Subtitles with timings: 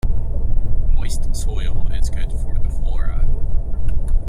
[0.95, 3.23] Moist soil is good for the flora.